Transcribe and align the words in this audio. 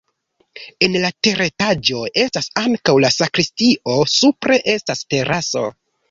En 0.85 0.95
la 1.01 1.09
teretaĝo 1.25 1.99
estas 2.21 2.47
ankaŭ 2.61 2.95
la 3.05 3.11
sakristio, 3.17 3.99
supre 4.13 4.57
estas 4.73 5.05
teraso. 5.15 5.63